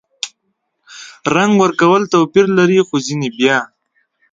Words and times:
رنګ 1.35 1.53
ورکول 1.63 2.01
توپیر 2.11 2.45
لري– 2.57 2.79
خو 2.87 2.95
ځینې 3.05 3.29
بیا 3.37 3.57